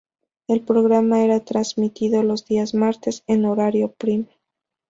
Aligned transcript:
El 0.47 0.61
programa 0.61 1.23
era 1.23 1.41
transmitido 1.45 2.23
los 2.23 2.45
días 2.47 2.73
martes 2.73 3.23
en 3.27 3.45
horario 3.45 3.91
prime. 3.91 4.29